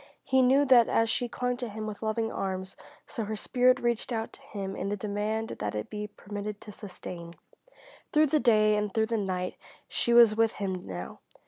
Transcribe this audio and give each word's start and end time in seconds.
He 0.23 0.41
knew 0.41 0.65
that 0.65 0.89
as 0.89 1.11
she 1.11 1.29
clung 1.29 1.57
to 1.57 1.69
him 1.69 1.85
with 1.85 2.01
loving 2.01 2.31
arms, 2.31 2.75
so 3.05 3.25
her 3.25 3.35
spirit 3.35 3.79
reached 3.79 4.11
out 4.11 4.33
to 4.33 4.41
him 4.41 4.75
in 4.75 4.89
the 4.89 4.97
demand 4.97 5.49
that 5.59 5.75
it 5.75 5.91
be 5.91 6.07
permitted 6.07 6.59
to 6.61 6.71
sustain. 6.71 7.35
Through 8.11 8.25
the 8.33 8.39
day 8.39 8.75
and 8.75 8.91
through 8.91 9.05
the 9.05 9.17
night 9.19 9.57
she 9.87 10.11
was 10.11 10.35
with 10.35 10.53
him 10.53 10.87
now. 10.87 11.19